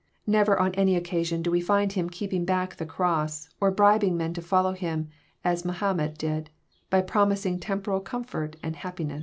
Never 0.25 0.57
on 0.59 0.73
any 0.73 0.95
occasion 0.95 1.43
do 1.43 1.51
we 1.51 1.61
find 1.61 1.91
Him 1.93 2.09
keeping 2.09 2.43
back 2.43 2.75
the 2.77 2.87
cross, 2.87 3.49
or 3.59 3.69
bribing 3.69 4.17
men 4.17 4.33
to 4.33 4.41
follow 4.41 4.71
Him, 4.71 5.09
as 5.43 5.63
Mahomet 5.63 6.17
did, 6.17 6.49
by 6.89 7.01
promising 7.03 7.59
temporal 7.59 7.99
comfort 7.99 8.55
and 8.63 8.77
happiness. 8.77 9.19